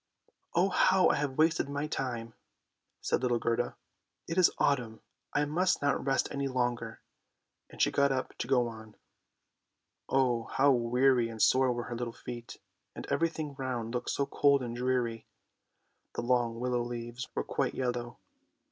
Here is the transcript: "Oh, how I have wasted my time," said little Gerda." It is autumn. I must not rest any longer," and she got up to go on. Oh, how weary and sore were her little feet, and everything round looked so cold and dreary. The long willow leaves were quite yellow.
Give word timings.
"Oh, 0.55 0.69
how 0.69 1.09
I 1.09 1.17
have 1.17 1.37
wasted 1.37 1.69
my 1.69 1.85
time," 1.85 2.33
said 3.01 3.21
little 3.21 3.37
Gerda." 3.37 3.75
It 4.27 4.39
is 4.39 4.49
autumn. 4.57 5.01
I 5.31 5.45
must 5.45 5.79
not 5.83 6.03
rest 6.03 6.27
any 6.31 6.47
longer," 6.47 7.01
and 7.69 7.79
she 7.79 7.91
got 7.91 8.11
up 8.11 8.35
to 8.39 8.47
go 8.47 8.67
on. 8.67 8.95
Oh, 10.09 10.45
how 10.45 10.71
weary 10.71 11.29
and 11.29 11.39
sore 11.39 11.71
were 11.71 11.83
her 11.83 11.95
little 11.95 12.11
feet, 12.13 12.57
and 12.95 13.05
everything 13.11 13.53
round 13.59 13.93
looked 13.93 14.09
so 14.09 14.25
cold 14.25 14.63
and 14.63 14.75
dreary. 14.75 15.27
The 16.15 16.23
long 16.23 16.59
willow 16.59 16.81
leaves 16.81 17.27
were 17.35 17.43
quite 17.43 17.75
yellow. 17.75 18.17